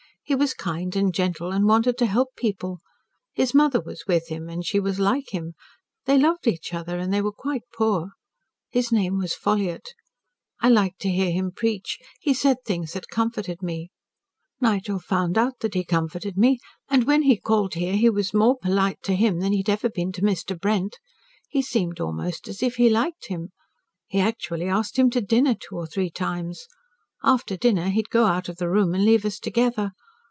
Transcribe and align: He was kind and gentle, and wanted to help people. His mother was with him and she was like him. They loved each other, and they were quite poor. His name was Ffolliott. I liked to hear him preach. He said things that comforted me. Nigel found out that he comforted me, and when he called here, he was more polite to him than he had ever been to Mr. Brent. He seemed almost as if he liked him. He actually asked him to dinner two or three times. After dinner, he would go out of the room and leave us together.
He 0.23 0.35
was 0.35 0.53
kind 0.53 0.95
and 0.95 1.13
gentle, 1.13 1.51
and 1.51 1.65
wanted 1.67 1.97
to 1.97 2.05
help 2.05 2.37
people. 2.37 2.79
His 3.33 3.53
mother 3.53 3.81
was 3.81 4.05
with 4.07 4.29
him 4.29 4.47
and 4.47 4.65
she 4.65 4.79
was 4.79 4.97
like 4.97 5.33
him. 5.33 5.55
They 6.05 6.17
loved 6.17 6.47
each 6.47 6.73
other, 6.73 6.97
and 6.97 7.13
they 7.13 7.21
were 7.21 7.33
quite 7.33 7.63
poor. 7.75 8.11
His 8.69 8.93
name 8.93 9.17
was 9.17 9.33
Ffolliott. 9.33 9.89
I 10.61 10.69
liked 10.69 11.01
to 11.01 11.09
hear 11.11 11.31
him 11.33 11.51
preach. 11.51 11.99
He 12.21 12.33
said 12.33 12.63
things 12.63 12.93
that 12.93 13.09
comforted 13.09 13.61
me. 13.61 13.89
Nigel 14.61 14.99
found 14.99 15.37
out 15.37 15.59
that 15.59 15.73
he 15.73 15.83
comforted 15.83 16.37
me, 16.37 16.59
and 16.87 17.03
when 17.03 17.23
he 17.23 17.35
called 17.35 17.73
here, 17.73 17.97
he 17.97 18.09
was 18.09 18.33
more 18.33 18.57
polite 18.57 19.03
to 19.03 19.15
him 19.15 19.39
than 19.41 19.51
he 19.51 19.57
had 19.57 19.69
ever 19.69 19.89
been 19.89 20.13
to 20.13 20.21
Mr. 20.21 20.57
Brent. 20.57 20.97
He 21.49 21.61
seemed 21.61 21.99
almost 21.99 22.47
as 22.47 22.63
if 22.63 22.75
he 22.75 22.89
liked 22.89 23.27
him. 23.27 23.49
He 24.07 24.21
actually 24.21 24.67
asked 24.69 24.97
him 24.97 25.09
to 25.09 25.19
dinner 25.19 25.55
two 25.59 25.75
or 25.75 25.87
three 25.87 26.09
times. 26.11 26.67
After 27.21 27.57
dinner, 27.57 27.89
he 27.89 27.99
would 27.99 28.09
go 28.09 28.27
out 28.27 28.47
of 28.47 28.55
the 28.57 28.69
room 28.69 28.95
and 28.95 29.03
leave 29.03 29.25
us 29.25 29.37
together. 29.37 29.91